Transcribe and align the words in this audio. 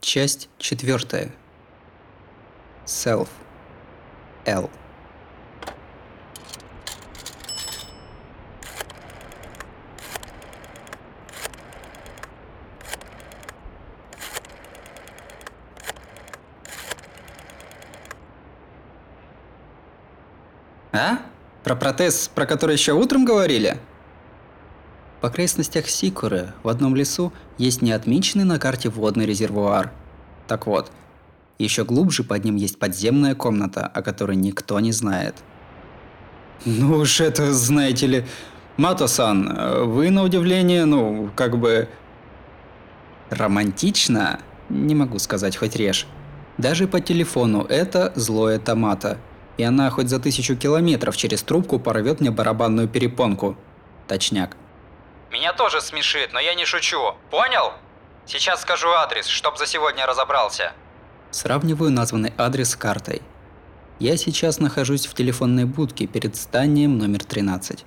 Часть 0.00 0.48
четвертая. 0.56 1.30
Self. 2.86 3.28
L. 4.46 4.70
А? 20.92 21.18
Про 21.62 21.76
протез, 21.76 22.28
про 22.34 22.46
который 22.46 22.72
еще 22.72 22.94
утром 22.94 23.26
говорили? 23.26 23.78
В 25.20 25.26
окрестностях 25.26 25.86
Сикуры 25.86 26.54
в 26.62 26.68
одном 26.68 26.96
лесу 26.96 27.32
есть 27.58 27.82
неотмеченный 27.82 28.44
на 28.44 28.58
карте 28.58 28.88
водный 28.88 29.26
резервуар. 29.26 29.92
Так 30.48 30.66
вот, 30.66 30.90
еще 31.58 31.84
глубже 31.84 32.24
под 32.24 32.44
ним 32.44 32.56
есть 32.56 32.78
подземная 32.78 33.34
комната, 33.34 33.86
о 33.86 34.00
которой 34.00 34.36
никто 34.36 34.80
не 34.80 34.92
знает. 34.92 35.34
Ну 36.64 36.96
уж 36.96 37.20
это, 37.20 37.52
знаете 37.52 38.06
ли, 38.06 38.26
Мато-сан, 38.78 39.90
вы 39.90 40.08
на 40.08 40.22
удивление, 40.22 40.86
ну, 40.86 41.30
как 41.36 41.58
бы... 41.58 41.88
Романтично? 43.28 44.40
Не 44.70 44.94
могу 44.94 45.18
сказать, 45.18 45.54
хоть 45.54 45.76
режь. 45.76 46.06
Даже 46.56 46.88
по 46.88 47.00
телефону 47.00 47.62
это 47.62 48.10
злое 48.16 48.58
томата. 48.58 49.18
И 49.58 49.62
она 49.62 49.90
хоть 49.90 50.08
за 50.08 50.18
тысячу 50.18 50.56
километров 50.56 51.14
через 51.16 51.42
трубку 51.42 51.78
порвет 51.78 52.20
мне 52.20 52.30
барабанную 52.30 52.88
перепонку. 52.88 53.56
Точняк. 54.08 54.56
Меня 55.30 55.52
тоже 55.52 55.80
смешит, 55.80 56.32
но 56.32 56.40
я 56.40 56.54
не 56.54 56.64
шучу. 56.64 57.14
Понял? 57.30 57.72
Сейчас 58.26 58.62
скажу 58.62 58.88
адрес, 58.90 59.26
чтоб 59.26 59.56
за 59.58 59.66
сегодня 59.66 60.06
разобрался. 60.06 60.72
Сравниваю 61.30 61.90
названный 61.90 62.32
адрес 62.36 62.70
с 62.70 62.76
картой. 62.76 63.22
Я 64.00 64.16
сейчас 64.16 64.58
нахожусь 64.58 65.06
в 65.06 65.14
телефонной 65.14 65.66
будке 65.66 66.06
перед 66.06 66.34
зданием 66.34 66.98
номер 66.98 67.24
13. 67.24 67.84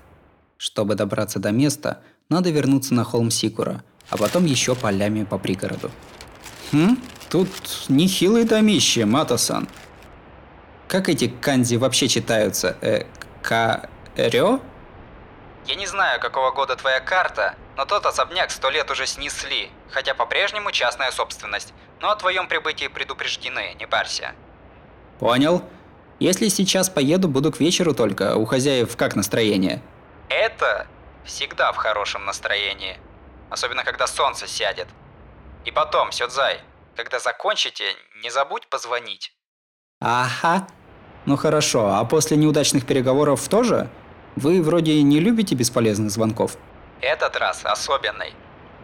Чтобы 0.57 0.95
добраться 0.95 1.39
до 1.39 1.51
места, 1.51 2.01
надо 2.29 2.49
вернуться 2.49 2.93
на 2.93 3.03
холм 3.03 3.29
Сикура, 3.29 3.83
а 4.09 4.17
потом 4.17 4.45
еще 4.45 4.75
полями 4.75 5.23
по 5.23 5.37
пригороду. 5.37 5.91
Хм, 6.71 6.97
тут 7.29 7.49
нехилые 7.89 8.45
домище, 8.45 9.05
Матосан. 9.05 9.67
Как 10.87 11.09
эти 11.09 11.27
канзи 11.27 11.75
вообще 11.75 12.07
читаются? 12.07 12.77
Э, 12.81 13.05
Карё? 13.41 14.61
Я 15.65 15.75
не 15.75 15.87
знаю, 15.87 16.19
какого 16.19 16.51
года 16.51 16.75
твоя 16.75 16.99
карта, 16.99 17.55
но 17.77 17.85
тот 17.85 18.05
особняк 18.05 18.51
сто 18.51 18.69
лет 18.69 18.91
уже 18.91 19.05
снесли, 19.05 19.71
хотя 19.91 20.13
по-прежнему 20.13 20.71
частная 20.71 21.11
собственность. 21.11 21.73
Но 22.01 22.11
о 22.11 22.15
твоем 22.17 22.47
прибытии 22.47 22.87
предупреждены, 22.87 23.75
не 23.79 23.87
парься. 23.87 24.33
Понял. 25.19 25.63
Если 26.19 26.49
сейчас 26.49 26.89
поеду, 26.89 27.27
буду 27.29 27.51
к 27.51 27.59
вечеру 27.59 27.93
только. 27.93 28.35
У 28.35 28.45
хозяев 28.45 28.95
как 28.97 29.15
настроение? 29.15 29.81
Это 30.29 30.87
всегда 31.23 31.71
в 31.71 31.77
хорошем 31.77 32.25
настроении. 32.25 32.97
Особенно, 33.49 33.83
когда 33.83 34.05
солнце 34.05 34.47
сядет. 34.47 34.87
И 35.63 35.71
потом, 35.71 36.11
Сёдзай, 36.11 36.59
когда 36.95 37.19
закончите, 37.19 37.85
не 38.21 38.29
забудь 38.29 38.67
позвонить. 38.67 39.33
Ага. 40.01 40.67
Ну 41.25 41.37
хорошо, 41.37 41.93
а 41.93 42.03
после 42.03 42.35
неудачных 42.35 42.85
переговоров 42.85 43.47
тоже? 43.47 43.89
Вы 44.35 44.61
вроде 44.61 45.01
не 45.01 45.19
любите 45.19 45.55
бесполезных 45.55 46.09
звонков. 46.11 46.57
Этот 47.01 47.35
раз 47.35 47.61
особенный. 47.65 48.33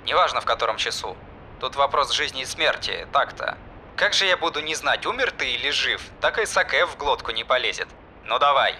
Неважно 0.05 0.42
в 0.42 0.45
котором 0.45 0.78
часу. 0.78 1.16
Тут 1.59 1.75
вопрос 1.75 2.11
жизни 2.11 2.44
и 2.44 2.45
смерти, 2.45 3.08
так-то. 3.11 3.58
Как 3.95 4.14
же 4.14 4.25
я 4.25 4.38
буду 4.38 4.61
не 4.61 4.75
знать, 4.75 5.05
умер 5.05 5.31
ты 5.38 5.52
или 5.52 5.72
жив? 5.72 6.02
Так 6.22 6.38
и 6.39 6.45
саке 6.45 6.86
в 6.86 6.97
глотку 6.97 7.31
не 7.31 7.44
полезет. 7.44 7.88
Ну 8.25 8.39
давай. 8.39 8.75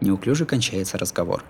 Неуклюже 0.00 0.44
кончается 0.46 0.98
разговор. 0.98 1.44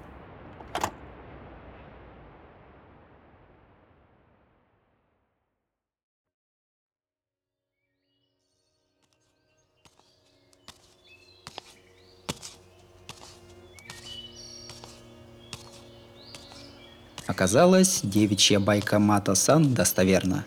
Оказалось, 17.26 18.00
девичья 18.04 18.60
байка 18.60 19.00
Мата-сан 19.00 19.74
достоверна. 19.74 20.44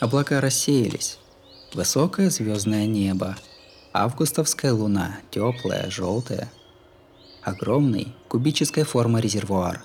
Облака 0.00 0.40
рассеялись. 0.40 1.18
Высокое 1.74 2.28
звездное 2.28 2.86
небо. 2.86 3.36
Августовская 3.92 4.72
луна, 4.72 5.20
теплая, 5.30 5.88
желтая. 5.90 6.50
Огромный, 7.42 8.14
кубической 8.28 8.82
формы 8.82 9.20
резервуар. 9.20 9.84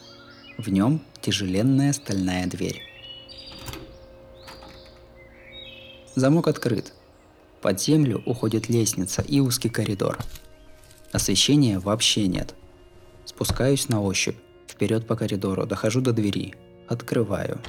В 0.57 0.69
нем 0.69 1.01
тяжеленная 1.21 1.93
стальная 1.93 2.47
дверь. 2.47 2.81
Замок 6.15 6.47
открыт. 6.47 6.93
Под 7.61 7.79
землю 7.79 8.23
уходит 8.25 8.69
лестница 8.69 9.21
и 9.21 9.39
узкий 9.39 9.69
коридор. 9.69 10.17
Освещения 11.11 11.77
вообще 11.77 12.25
нет. 12.25 12.55
Спускаюсь 13.25 13.87
на 13.87 14.01
ощупь. 14.01 14.37
Вперед 14.67 15.07
по 15.07 15.15
коридору, 15.15 15.65
дохожу 15.65 16.01
до 16.01 16.11
двери. 16.11 16.53
Открываю. 16.87 17.59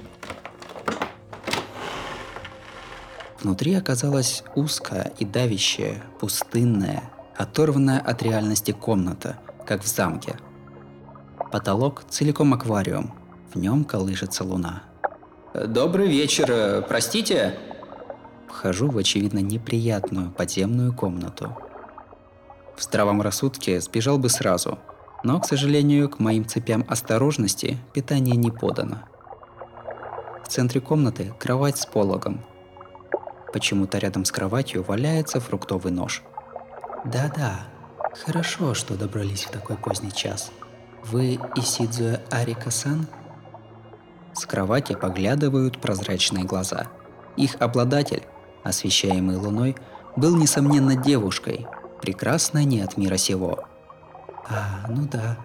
Внутри 3.40 3.74
оказалась 3.74 4.42
узкая 4.56 5.12
и 5.18 5.24
давящая, 5.24 6.02
пустынная, 6.20 7.10
оторванная 7.36 8.00
от 8.00 8.22
реальности 8.22 8.72
комната, 8.72 9.38
как 9.64 9.82
в 9.82 9.86
замке. 9.86 10.36
Потолок 11.52 12.04
целиком 12.08 12.52
аквариум, 12.52 13.14
в 13.54 13.58
нем 13.58 13.84
колышется 13.84 14.44
луна. 14.44 14.82
«Добрый 15.54 16.08
вечер, 16.08 16.84
простите?» 16.88 17.56
Вхожу 18.48 18.90
в 18.90 18.98
очевидно 18.98 19.38
неприятную 19.38 20.30
подземную 20.32 20.92
комнату. 20.92 21.56
В 22.76 22.82
здравом 22.82 23.22
рассудке 23.22 23.80
сбежал 23.80 24.18
бы 24.18 24.28
сразу– 24.28 24.78
но, 25.22 25.40
к 25.40 25.46
сожалению, 25.46 26.08
к 26.08 26.18
моим 26.18 26.46
цепям 26.46 26.84
осторожности 26.88 27.78
питание 27.92 28.36
не 28.36 28.50
подано. 28.50 28.98
В 30.44 30.48
центре 30.48 30.80
комнаты 30.80 31.32
кровать 31.38 31.78
с 31.78 31.86
пологом. 31.86 32.40
Почему-то 33.52 33.98
рядом 33.98 34.24
с 34.24 34.32
кроватью 34.32 34.82
валяется 34.82 35.40
фруктовый 35.40 35.92
нож. 35.92 36.22
Да-да, 37.04 37.60
хорошо, 38.24 38.74
что 38.74 38.96
добрались 38.96 39.44
в 39.44 39.50
такой 39.50 39.76
поздний 39.76 40.12
час. 40.12 40.52
Вы 41.04 41.38
Исидзуэ 41.56 42.20
Арика-сан? 42.30 43.06
С 44.34 44.46
кровати 44.46 44.94
поглядывают 44.94 45.80
прозрачные 45.80 46.44
глаза. 46.44 46.86
Их 47.36 47.56
обладатель, 47.60 48.22
освещаемый 48.62 49.36
луной, 49.36 49.76
был, 50.16 50.36
несомненно, 50.36 50.96
девушкой, 50.96 51.66
прекрасной 52.02 52.64
не 52.64 52.80
от 52.80 52.96
мира 52.96 53.16
сего– 53.16 53.64
«А, 54.50 54.86
ну 54.88 55.06
да, 55.06 55.36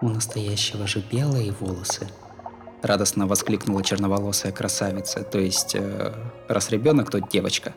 у 0.00 0.08
настоящего 0.08 0.86
же 0.86 1.02
белые 1.10 1.52
волосы»,— 1.52 2.08
радостно 2.82 3.26
воскликнула 3.26 3.84
черноволосая 3.84 4.50
красавица, 4.50 5.22
то 5.22 5.38
есть, 5.38 5.76
э, 5.76 6.12
раз 6.48 6.70
ребенок, 6.70 7.10
то 7.10 7.20
девочка. 7.20 7.74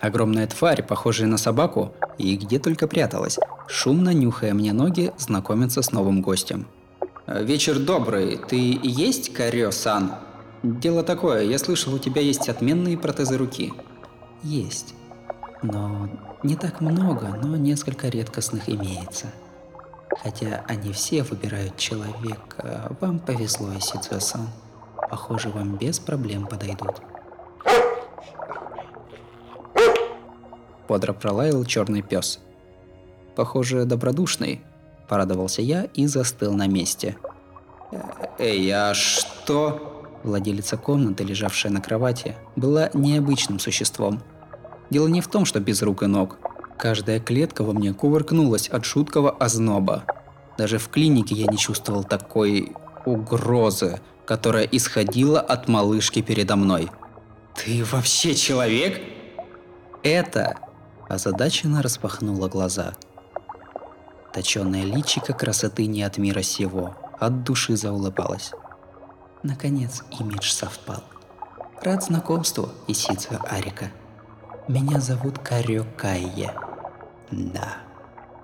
Огромная 0.00 0.46
тварь, 0.46 0.82
похожая 0.82 1.28
на 1.28 1.36
собаку, 1.36 1.92
и 2.16 2.36
где 2.36 2.58
только 2.58 2.86
пряталась, 2.86 3.38
шумно 3.66 4.14
нюхая 4.14 4.54
мне 4.54 4.72
ноги, 4.72 5.12
знакомится 5.18 5.82
с 5.82 5.92
новым 5.92 6.22
гостем. 6.22 6.66
«Э, 7.26 7.44
«Вечер 7.44 7.78
добрый, 7.78 8.38
ты 8.38 8.58
и 8.58 8.88
есть 8.88 9.34
Карё-сан?» 9.34 10.12
«Дело 10.62 11.02
такое, 11.02 11.42
я 11.42 11.58
слышал, 11.58 11.92
у 11.92 11.98
тебя 11.98 12.22
есть 12.22 12.48
отменные 12.48 12.96
протезы 12.96 13.36
руки». 13.36 13.74
«Есть. 14.42 14.94
Но 15.62 16.08
не 16.42 16.56
так 16.56 16.80
много, 16.80 17.38
но 17.42 17.56
несколько 17.56 18.08
редкостных 18.08 18.70
имеется», 18.70 19.26
Хотя 20.22 20.64
они 20.66 20.92
все 20.92 21.22
выбирают 21.22 21.76
человека, 21.76 22.96
вам 23.00 23.18
повезло, 23.20 23.68
Исидзуэ-сан. 23.78 24.48
Похоже, 25.10 25.48
вам 25.48 25.76
без 25.76 25.98
проблем 25.98 26.46
подойдут. 26.46 27.00
Бодро 30.88 31.12
пролаял 31.12 31.64
черный 31.64 32.02
пес. 32.02 32.40
Похоже, 33.36 33.84
добродушный, 33.84 34.62
порадовался 35.08 35.62
я 35.62 35.84
и 35.94 36.06
застыл 36.06 36.54
на 36.54 36.66
месте. 36.66 37.16
Эй, 38.38 38.70
а 38.70 38.94
что? 38.94 40.04
Владелица 40.24 40.76
комнаты, 40.76 41.24
лежавшая 41.24 41.70
на 41.70 41.80
кровати, 41.80 42.36
была 42.56 42.90
необычным 42.92 43.58
существом. 43.58 44.20
Дело 44.90 45.06
не 45.06 45.20
в 45.20 45.28
том, 45.28 45.44
что 45.44 45.60
без 45.60 45.82
рук 45.82 46.02
и 46.02 46.06
ног, 46.06 46.38
Каждая 46.78 47.18
клетка 47.18 47.64
во 47.64 47.72
мне 47.72 47.92
кувыркнулась 47.92 48.68
от 48.68 48.84
шуткого 48.84 49.30
озноба. 49.30 50.04
Даже 50.56 50.78
в 50.78 50.88
клинике 50.88 51.34
я 51.34 51.46
не 51.46 51.58
чувствовал 51.58 52.04
такой 52.04 52.72
угрозы, 53.04 54.00
которая 54.24 54.64
исходила 54.64 55.40
от 55.40 55.68
малышки 55.68 56.22
передо 56.22 56.54
мной. 56.54 56.90
«Ты 57.56 57.84
вообще 57.84 58.34
человек?» 58.34 59.00
Это 60.04 60.56
озадаченно 61.08 61.82
распахнула 61.82 62.48
глаза. 62.48 62.94
Точёное 64.32 64.84
личико 64.84 65.32
красоты 65.32 65.86
не 65.86 66.04
от 66.04 66.18
мира 66.18 66.42
сего, 66.42 66.94
от 67.18 67.42
души 67.42 67.76
заулыбалась. 67.76 68.52
Наконец 69.42 70.04
имидж 70.20 70.52
совпал. 70.52 71.02
Рад 71.82 72.04
знакомству, 72.04 72.68
Исица 72.86 73.40
Арика. 73.48 73.90
Меня 74.68 75.00
зовут 75.00 75.38
Карё 75.38 75.84
Кайе. 75.96 76.52
Да, 77.30 77.76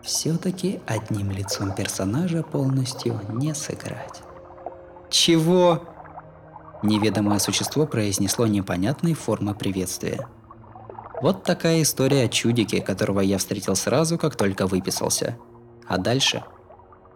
все-таки 0.02 0.80
одним 0.86 1.30
лицом 1.30 1.74
персонажа 1.74 2.42
полностью 2.42 3.20
не 3.30 3.54
сыграть. 3.54 4.22
Чего? 5.08 5.82
Неведомое 6.82 7.38
существо 7.38 7.86
произнесло 7.86 8.46
непонятной 8.46 9.14
формы 9.14 9.54
приветствия. 9.54 10.28
Вот 11.22 11.44
такая 11.44 11.80
история 11.80 12.24
о 12.24 12.28
чудике, 12.28 12.82
которого 12.82 13.20
я 13.20 13.38
встретил 13.38 13.76
сразу, 13.76 14.18
как 14.18 14.36
только 14.36 14.66
выписался. 14.66 15.38
А 15.88 15.96
дальше? 15.96 16.44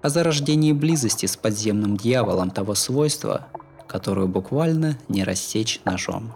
О 0.00 0.08
зарождении 0.08 0.72
близости 0.72 1.26
с 1.26 1.36
подземным 1.36 1.96
дьяволом 1.96 2.50
того 2.50 2.74
свойства, 2.74 3.48
которую 3.86 4.28
буквально 4.28 4.96
не 5.08 5.24
рассечь 5.24 5.80
ножом. 5.84 6.32